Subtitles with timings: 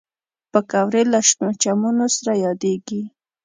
[0.51, 3.01] پکورې له شنو چمنو سره یادېږي